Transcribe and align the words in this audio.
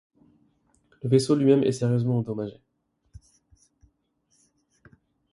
Le 1.03 1.09
vaisseau 1.09 1.35
lui-même 1.35 1.61
est 1.63 1.71
sérieusement 1.73 2.17
endommagé. 2.17 2.59